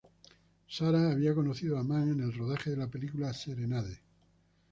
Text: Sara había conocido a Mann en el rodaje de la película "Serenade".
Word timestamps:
Sara 0.67 1.11
había 1.11 1.35
conocido 1.35 1.77
a 1.77 1.83
Mann 1.83 2.09
en 2.09 2.21
el 2.21 2.33
rodaje 2.35 2.71
de 2.71 2.77
la 2.77 2.87
película 2.87 3.31
"Serenade". 3.35 4.01